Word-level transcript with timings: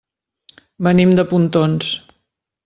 Venim 0.87 1.13
de 1.19 1.27
Pontons. 1.35 1.93